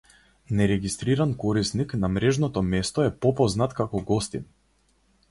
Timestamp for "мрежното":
2.13-2.63